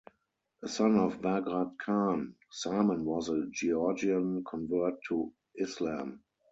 [0.63, 6.23] A son of Bagrat Khan, Simon was a Georgian convert to Islam.